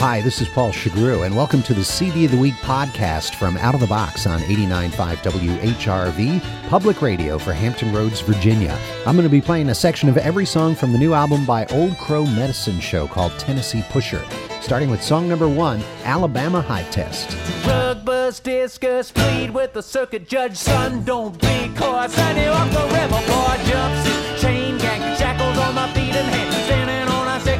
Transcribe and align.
Hi, 0.00 0.20
this 0.20 0.40
is 0.40 0.48
Paul 0.48 0.70
Shugrue, 0.70 1.26
and 1.26 1.34
welcome 1.34 1.60
to 1.64 1.74
the 1.74 1.82
CD 1.82 2.24
of 2.24 2.30
the 2.30 2.38
Week 2.38 2.54
podcast 2.62 3.34
from 3.34 3.56
Out 3.56 3.74
of 3.74 3.80
the 3.80 3.86
Box 3.88 4.28
on 4.28 4.38
89.5 4.42 5.16
WHRV, 5.16 6.68
public 6.68 7.02
radio 7.02 7.36
for 7.36 7.52
Hampton 7.52 7.92
Roads, 7.92 8.20
Virginia. 8.20 8.78
I'm 9.04 9.16
going 9.16 9.26
to 9.26 9.28
be 9.28 9.40
playing 9.40 9.70
a 9.70 9.74
section 9.74 10.08
of 10.08 10.16
every 10.16 10.46
song 10.46 10.76
from 10.76 10.92
the 10.92 10.98
new 10.98 11.14
album 11.14 11.44
by 11.44 11.66
Old 11.66 11.98
Crow 11.98 12.24
Medicine 12.24 12.78
Show 12.78 13.08
called 13.08 13.36
Tennessee 13.40 13.82
Pusher, 13.90 14.24
starting 14.60 14.88
with 14.88 15.02
song 15.02 15.28
number 15.28 15.48
one, 15.48 15.82
Alabama 16.04 16.62
High 16.62 16.84
Test. 16.90 17.36
Drug 17.64 18.04
bust, 18.04 18.44
discuss, 18.44 19.10
plead 19.10 19.50
with 19.50 19.72
the 19.72 19.82
circuit 19.82 20.28
judge, 20.28 20.56
son, 20.56 21.02
don't 21.02 21.32
be 21.40 21.72
coy. 21.74 22.06
Sandy 22.06 22.46
off 22.46 22.70
the 22.70 22.94
rebel 22.94 23.18
boy, 23.18 23.56
jumpsuit, 23.66 24.38
chain 24.38 24.78
gang, 24.78 25.16
shackles 25.16 25.58
on 25.58 25.74
my 25.74 25.92
feet 25.92 26.14
and 26.14 26.28
hands, 26.28 26.47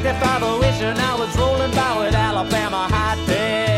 65 0.02 0.60
wishing 0.60 0.96
I 0.96 1.16
was 1.18 1.36
rolling 1.36 1.72
by 1.72 1.98
with 1.98 2.14
Alabama 2.14 2.86
high 2.88 3.16
test. 3.26 3.77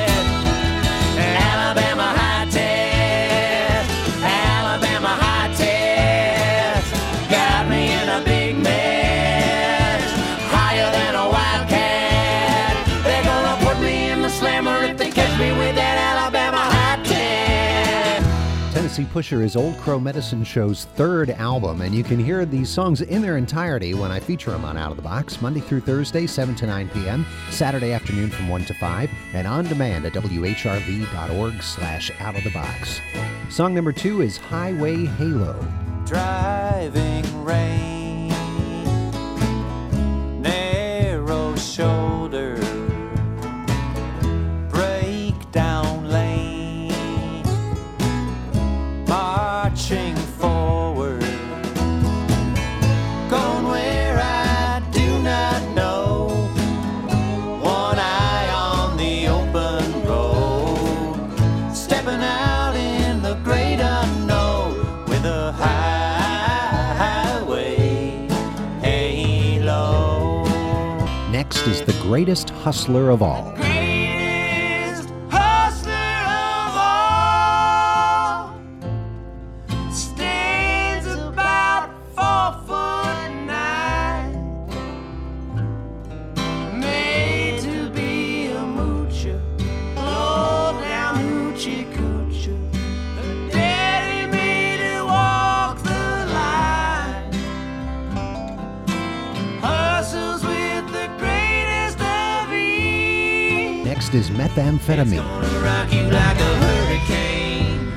Tennessee 18.91 19.13
Pusher 19.13 19.43
is 19.43 19.55
Old 19.55 19.79
Crow 19.79 20.01
Medicine 20.01 20.43
Show's 20.43 20.87
third 20.97 21.31
album, 21.31 21.81
and 21.81 21.95
you 21.95 22.03
can 22.03 22.19
hear 22.19 22.45
these 22.45 22.69
songs 22.69 23.03
in 23.03 23.23
their 23.23 23.37
entirety 23.37 23.95
when 23.95 24.11
I 24.11 24.19
feature 24.19 24.51
them 24.51 24.65
on 24.65 24.77
Out 24.77 24.91
of 24.91 24.97
the 24.97 25.03
Box, 25.03 25.41
Monday 25.41 25.61
through 25.61 25.83
Thursday, 25.83 26.27
7 26.27 26.57
to 26.57 26.67
9 26.67 26.89
p.m., 26.89 27.25
Saturday 27.51 27.93
afternoon 27.93 28.31
from 28.31 28.49
1 28.49 28.65
to 28.65 28.75
5, 28.75 29.11
and 29.33 29.47
on 29.47 29.67
demand 29.67 30.07
at 30.07 30.13
whrv.org 30.15 31.63
slash 31.63 32.11
out 32.19 32.35
of 32.35 32.43
the 32.43 32.51
box. 32.51 33.01
Song 33.49 33.77
number 33.77 33.93
two 33.93 34.23
is 34.23 34.37
Highway 34.39 35.05
Halo. 35.05 35.65
driving 36.05 37.45
rain, 37.45 37.90
marching 49.81 50.15
forward, 50.39 51.21
going 53.31 53.65
where 53.67 54.19
I 54.19 54.83
do 54.93 55.23
not 55.23 55.63
know. 55.75 56.29
One 57.63 57.99
eye 57.99 58.51
on 58.53 58.99
the 58.99 59.29
open 59.29 60.05
road, 60.07 61.17
stepping 61.75 62.21
out 62.21 62.77
in 62.77 63.23
the 63.23 63.37
great 63.43 63.81
unknown 63.81 65.07
with 65.07 65.25
a 65.25 65.53
highway 65.53 67.09
halo. 68.83 70.45
Next 71.31 71.67
is 71.67 71.81
The 71.83 71.95
Greatest 72.03 72.51
Hustler 72.51 73.09
of 73.09 73.23
All. 73.23 73.55
Next 104.13 104.31
is 104.31 104.37
Methamphetamine. 104.37 105.19
gonna 105.19 105.61
rock 105.61 105.93
you 105.93 106.03
like 106.03 106.39
a 106.41 106.55
hurricane. 106.65 107.93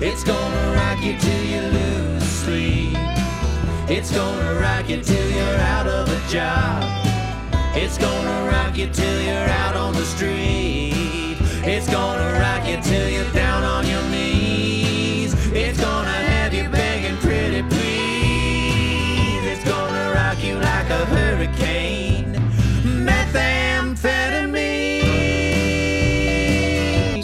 It's 0.00 0.22
gonna 0.22 0.72
rock 0.76 1.02
you 1.02 1.18
till 1.18 1.44
you 1.44 1.60
lose 1.60 2.22
sleep. 2.22 2.96
It's 3.88 4.12
gonna 4.12 4.60
rock 4.60 4.88
you 4.88 5.02
till 5.02 5.30
you're 5.30 5.58
out 5.74 5.88
of 5.88 6.08
a 6.08 6.30
job. 6.30 6.84
It's 7.74 7.98
gonna 7.98 8.48
rock 8.48 8.78
you 8.78 8.86
till 8.92 9.22
you're 9.22 9.50
out 9.62 9.74
on 9.74 9.94
the 9.94 10.04
street. 10.04 11.36
It's 11.64 11.90
gonna 11.90 12.38
rock 12.38 12.68
you 12.68 12.80
till 12.80 13.08
you're 13.08 13.32
down 13.32 13.64
on 13.64 13.88
your 13.88 14.02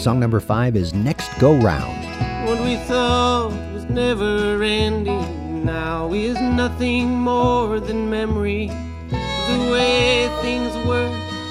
Song 0.01 0.19
number 0.19 0.39
five 0.39 0.75
is 0.75 0.95
Next 0.95 1.29
Go 1.37 1.53
Round. 1.57 2.47
What 2.47 2.59
we 2.61 2.75
thought 2.87 3.51
was 3.71 3.83
never 3.83 4.63
ending 4.63 5.63
now 5.63 6.11
is 6.11 6.41
nothing 6.41 7.07
more 7.07 7.79
than 7.79 8.09
memory 8.09 8.65
the 9.11 9.69
way 9.71 10.27
things 10.41 10.73
were 10.87 11.07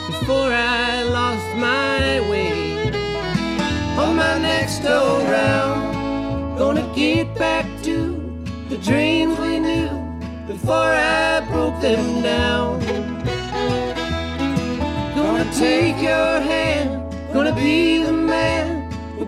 before 0.08 0.50
I 0.50 1.04
lost 1.04 1.46
my 1.58 2.28
way. 2.28 2.90
On 3.96 4.16
my 4.16 4.36
next 4.40 4.82
go 4.82 5.24
round, 5.30 6.58
gonna 6.58 6.92
get 6.92 7.32
back 7.36 7.66
to 7.84 8.16
the 8.68 8.78
dreams 8.78 9.38
we 9.38 9.60
knew 9.60 9.90
before 10.48 10.74
I 10.74 11.38
broke 11.52 11.80
them 11.80 12.20
down. 12.20 12.80
Gonna 15.14 15.48
take 15.52 16.02
your 16.02 16.40
hand, 16.40 17.14
gonna 17.32 17.54
be 17.54 18.02
the 18.02 18.19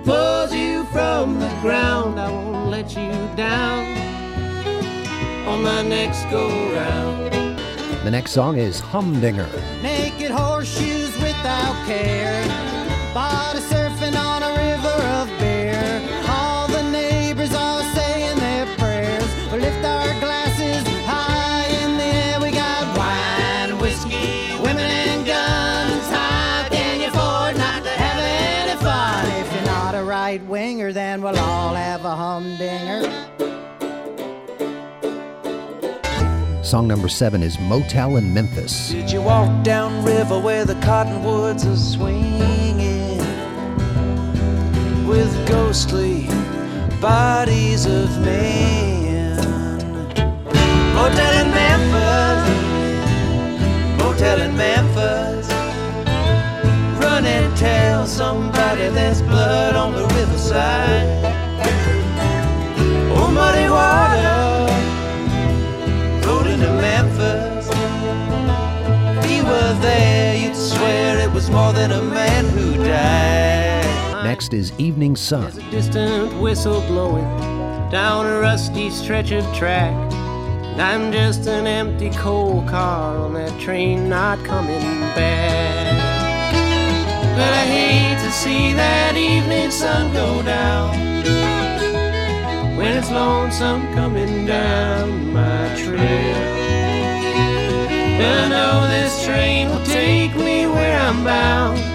pulls 0.05 0.53
you 0.55 0.85
from 0.87 1.39
the 1.39 1.49
ground. 1.61 2.19
I 2.19 2.31
won't 2.31 2.71
let 2.71 2.91
you 2.97 3.13
down 3.37 3.87
on 5.47 5.63
my 5.63 5.83
next 5.83 6.25
go 6.31 6.49
round. 6.75 7.33
The 8.05 8.11
next 8.11 8.33
song 8.33 8.59
is 8.59 8.81
Humdinger. 8.81 9.49
Naked 9.83 10.31
horseshoes 10.31 11.15
without 11.19 11.77
care. 11.87 12.43
Body 13.15 13.61
surfing 13.61 14.17
on 14.17 14.43
a 14.43 14.49
river 14.57 14.72
humdinger. 32.17 33.09
Song 36.63 36.87
number 36.89 37.09
seven 37.09 37.43
is 37.43 37.59
Motel 37.59 38.17
in 38.17 38.33
Memphis. 38.33 38.91
Did 38.91 39.11
you 39.11 39.21
walk 39.21 39.63
down 39.63 40.05
river 40.05 40.39
where 40.39 40.65
the 40.65 40.77
cottonwoods 40.77 41.67
are 41.67 41.77
swinging 41.77 43.19
with 45.07 45.33
ghostly 45.47 46.29
bodies 47.01 47.85
of 47.85 48.09
men? 48.21 49.37
Motel 50.95 51.35
in 51.45 51.51
Memphis, 51.51 52.43
motel 53.99 54.41
in 54.41 54.57
Memphis. 54.57 55.49
Run 57.03 57.27
and 57.27 57.57
tell 57.57 58.07
somebody 58.07 58.89
there's 58.89 59.21
blood 59.23 59.75
on 59.75 59.93
the 59.93 60.07
riverside. 60.15 61.02
Next 74.33 74.55
is 74.55 74.73
Evening 74.79 75.15
Sun. 75.15 75.43
There's 75.43 75.59
a 75.59 75.71
distant 75.71 76.41
whistle 76.41 76.81
blowing 76.87 77.29
down 77.91 78.25
a 78.25 78.41
rusty 78.41 78.89
stretch 78.89 79.31
of 79.31 79.45
track. 79.55 79.93
And 80.73 80.81
I'm 80.81 81.13
just 81.13 81.47
an 81.47 81.67
empty 81.67 82.09
coal 82.09 82.63
car 82.67 83.19
on 83.19 83.35
that 83.35 83.61
train 83.61 84.09
not 84.09 84.43
coming 84.43 84.81
back. 85.15 85.99
But 87.37 87.53
I 87.53 87.65
hate 87.77 88.25
to 88.25 88.33
see 88.33 88.73
that 88.73 89.19
evening 89.19 89.71
sun 89.71 90.15
go 90.15 90.43
down 90.45 90.97
when 92.75 92.97
it's 92.97 93.11
lonesome 93.11 93.83
coming 93.93 94.47
down 94.47 95.31
my 95.31 95.75
trail. 95.77 96.37
I 98.25 98.49
know 98.49 98.89
this 98.89 99.27
train 99.27 99.69
will 99.69 99.85
take 99.85 100.35
me 100.37 100.67
where 100.67 100.99
I'm 100.99 101.23
bound. 101.23 101.92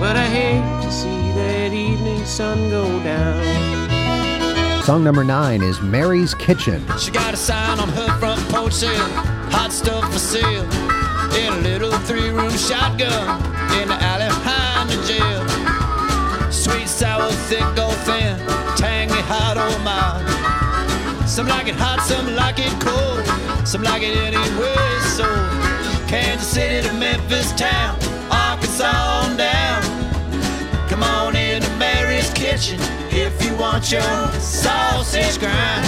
But 0.00 0.16
I 0.16 0.24
hate 0.24 0.82
to 0.82 0.90
see 0.90 1.30
that 1.32 1.74
evening 1.74 2.24
sun 2.24 2.70
go 2.70 2.84
down. 3.04 4.82
Song 4.82 5.04
number 5.04 5.22
nine 5.22 5.62
is 5.62 5.82
Mary's 5.82 6.32
Kitchen. 6.32 6.82
She 6.98 7.10
got 7.10 7.34
a 7.34 7.36
sign 7.36 7.78
on 7.78 7.90
her 7.90 8.08
front 8.18 8.40
porch 8.48 8.72
saying, 8.72 8.98
hot 9.52 9.70
stuff 9.70 10.10
for 10.10 10.18
sale. 10.18 10.64
In 11.36 11.52
a 11.52 11.60
little 11.60 11.92
three 12.08 12.30
room 12.30 12.50
shotgun 12.56 13.28
in 13.78 13.88
the 13.88 13.98
alley 14.00 14.28
behind 14.28 14.88
the 14.88 14.96
jail. 15.06 16.50
Sweet, 16.50 16.88
sour, 16.88 17.30
thick, 17.50 17.62
or 17.78 17.92
thin, 18.08 18.38
tangy, 18.76 19.20
hot 19.28 19.58
oh 19.58 19.68
or 19.68 19.78
mild. 19.84 21.28
Some 21.28 21.46
like 21.46 21.68
it 21.68 21.76
hot, 21.76 22.00
some 22.00 22.34
like 22.34 22.58
it 22.58 22.72
cold, 22.80 23.68
some 23.68 23.82
like 23.82 24.02
it 24.02 24.16
anyway. 24.16 24.98
So, 25.14 25.24
Kansas 26.08 26.48
City 26.48 26.88
to 26.88 26.94
Memphis 26.94 27.52
town, 27.52 27.98
Arkansas 28.30 29.26
on 29.26 29.36
down. 29.36 29.89
Come 31.00 31.28
on 31.28 31.36
into 31.36 31.70
Mary's 31.76 32.30
kitchen 32.34 32.78
if 33.08 33.42
you 33.42 33.56
want 33.56 33.90
your 33.90 34.02
sausage 34.38 35.38
grind. 35.38 35.86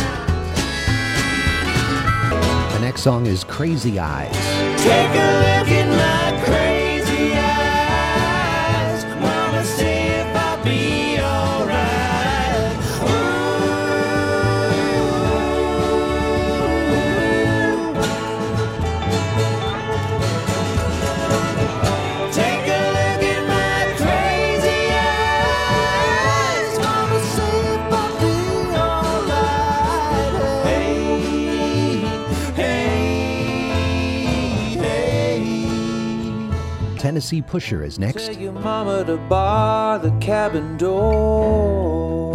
The 2.72 2.78
next 2.80 3.02
song 3.02 3.26
is 3.26 3.44
Crazy 3.44 3.98
Eyes. 3.98 4.34
Take 4.82 5.10
a 5.10 5.60
look 5.60 5.68
in 5.68 5.90
my 5.90 6.44
crazy 6.46 6.71
Tennessee 37.02 37.42
Pusher 37.42 37.82
is 37.82 37.98
next. 37.98 38.26
Tell 38.26 38.36
your 38.36 38.52
mama 38.52 39.04
to 39.04 39.16
bar 39.16 39.98
the 39.98 40.12
cabin 40.20 40.76
door. 40.76 42.32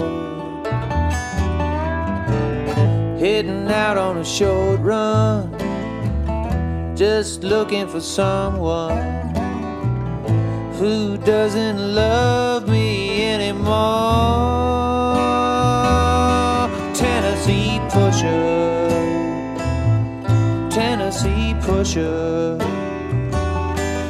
Heading 3.17 3.69
out 3.69 3.97
on 3.97 4.17
a 4.17 4.25
short 4.25 4.81
run, 4.81 5.57
just 6.97 7.43
looking 7.43 7.87
for 7.87 8.01
someone 8.01 9.33
who 10.73 11.15
doesn't 11.19 11.95
love 11.95 12.67
me 12.67 13.23
anymore. 13.23 13.71
Tennessee 16.93 17.79
pusher, 17.89 18.89
Tennessee 20.69 21.55
pusher. 21.61 22.86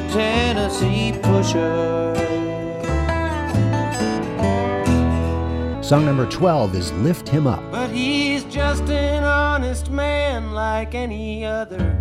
Tennessee 0.08 1.12
pusher. 1.22 2.14
Song 5.82 6.04
number 6.06 6.26
12 6.26 6.74
is 6.74 6.92
Lift 6.92 7.28
Him 7.28 7.46
Up. 7.46 7.62
But 7.70 7.90
he's 7.90 8.44
just 8.44 8.84
an 8.84 9.24
honest 9.24 9.90
man 9.90 10.52
like 10.52 10.94
any 10.94 11.44
other. 11.44 11.98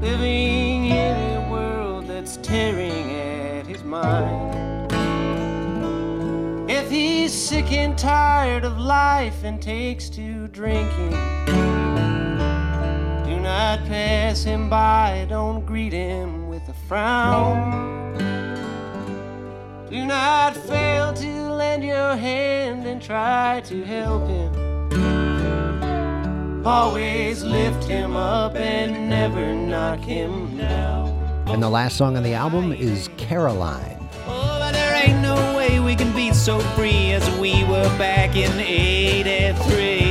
Living 0.00 0.86
in 0.86 1.36
a 1.36 1.48
world 1.50 2.06
that's 2.06 2.36
tearing 2.38 3.10
at 3.12 3.66
his 3.66 3.84
mind. 3.84 4.90
If 6.70 6.90
he's 6.90 7.32
sick 7.32 7.72
and 7.72 7.96
tired 7.96 8.64
of 8.64 8.78
life 8.78 9.44
and 9.44 9.62
takes 9.62 10.08
to 10.10 10.48
drinking, 10.48 11.39
not 13.50 13.84
pass 13.86 14.44
him 14.44 14.70
by, 14.70 15.26
don't 15.28 15.66
greet 15.66 15.92
him 15.92 16.48
with 16.48 16.68
a 16.68 16.72
frown. 16.86 18.16
Do 19.90 20.06
not 20.06 20.56
fail 20.56 21.12
to 21.14 21.52
lend 21.54 21.82
your 21.82 22.14
hand 22.14 22.86
and 22.86 23.02
try 23.02 23.60
to 23.64 23.82
help 23.82 24.28
him. 24.28 24.52
Always 26.64 27.42
lift 27.42 27.82
him 27.82 28.14
up 28.14 28.54
and 28.54 29.10
never 29.10 29.52
knock 29.52 29.98
him 29.98 30.56
down. 30.56 31.08
And 31.48 31.60
the 31.60 31.70
last 31.70 31.96
song 31.96 32.16
on 32.16 32.22
the 32.22 32.34
album 32.34 32.72
is 32.72 33.10
Caroline. 33.16 33.98
Oh, 34.28 34.58
but 34.60 34.70
there 34.70 34.94
ain't 35.04 35.22
no 35.22 35.56
way 35.56 35.80
we 35.80 35.96
can 35.96 36.14
be 36.14 36.32
so 36.32 36.60
free 36.76 37.10
as 37.10 37.28
we 37.40 37.64
were 37.64 37.90
back 37.98 38.36
in 38.36 38.60
83. 38.60 40.09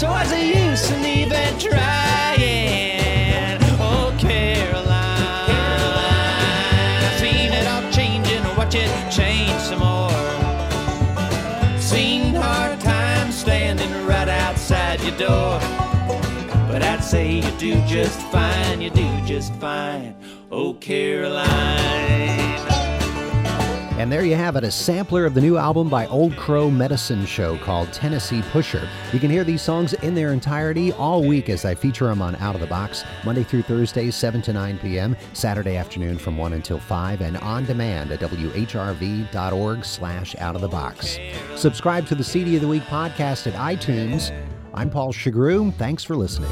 So 0.00 0.08
what's 0.08 0.30
the 0.30 0.42
use 0.42 0.90
in 0.92 1.04
even 1.04 1.58
trying? 1.58 1.78
Oh, 3.78 4.16
Caroline. 4.18 4.88
I've 7.04 7.20
seen 7.20 7.52
it 7.52 7.66
all 7.66 7.92
changing, 7.92 8.42
watch 8.56 8.74
it 8.74 8.90
change 9.12 9.60
some 9.60 9.80
more. 9.80 10.08
Seen 11.78 12.34
hard 12.34 12.80
times 12.80 13.40
standing 13.40 13.92
right 14.06 14.26
outside 14.26 15.02
your 15.02 15.18
door. 15.18 15.60
But 16.70 16.82
I'd 16.82 17.04
say 17.04 17.32
you 17.32 17.50
do 17.58 17.74
just 17.86 18.18
fine, 18.32 18.80
you 18.80 18.88
do 18.88 19.06
just 19.26 19.52
fine. 19.56 20.14
Oh, 20.50 20.72
Caroline. 20.72 21.99
And 24.00 24.10
there 24.10 24.24
you 24.24 24.34
have 24.34 24.56
it, 24.56 24.64
a 24.64 24.70
sampler 24.70 25.26
of 25.26 25.34
the 25.34 25.42
new 25.42 25.58
album 25.58 25.90
by 25.90 26.06
Old 26.06 26.34
Crow 26.34 26.70
Medicine 26.70 27.26
Show 27.26 27.58
called 27.58 27.92
Tennessee 27.92 28.40
Pusher. 28.50 28.88
You 29.12 29.20
can 29.20 29.30
hear 29.30 29.44
these 29.44 29.60
songs 29.60 29.92
in 29.92 30.14
their 30.14 30.32
entirety 30.32 30.90
all 30.92 31.22
week 31.22 31.50
as 31.50 31.66
I 31.66 31.74
feature 31.74 32.06
them 32.06 32.22
on 32.22 32.34
Out 32.36 32.54
of 32.54 32.62
the 32.62 32.66
Box, 32.66 33.04
Monday 33.26 33.42
through 33.42 33.60
Thursday, 33.60 34.10
7 34.10 34.40
to 34.40 34.54
9 34.54 34.78
p.m., 34.78 35.14
Saturday 35.34 35.76
afternoon 35.76 36.16
from 36.16 36.38
1 36.38 36.54
until 36.54 36.78
5, 36.78 37.20
and 37.20 37.36
on 37.36 37.66
demand 37.66 38.10
at 38.10 38.20
whrv.org 38.20 39.84
slash 39.84 40.34
out 40.38 40.54
of 40.54 40.62
the 40.62 40.68
box. 40.68 41.18
Subscribe 41.54 42.06
to 42.06 42.14
the 42.14 42.24
CD 42.24 42.56
of 42.56 42.62
the 42.62 42.68
Week 42.68 42.84
podcast 42.84 43.46
at 43.46 43.52
iTunes. 43.52 44.34
I'm 44.72 44.88
Paul 44.88 45.12
Shugrue. 45.12 45.74
Thanks 45.74 46.04
for 46.04 46.16
listening. 46.16 46.50